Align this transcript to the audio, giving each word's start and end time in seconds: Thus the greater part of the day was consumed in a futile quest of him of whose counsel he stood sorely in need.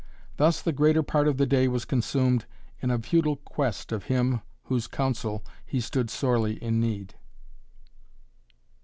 Thus 0.37 0.63
the 0.63 0.71
greater 0.71 1.03
part 1.03 1.27
of 1.27 1.37
the 1.37 1.45
day 1.45 1.67
was 1.67 1.85
consumed 1.85 2.45
in 2.81 2.89
a 2.89 2.97
futile 2.97 3.35
quest 3.35 3.91
of 3.91 4.05
him 4.05 4.33
of 4.33 4.41
whose 4.63 4.87
counsel 4.87 5.43
he 5.63 5.79
stood 5.79 6.09
sorely 6.09 6.53
in 6.55 6.79
need. 6.79 7.13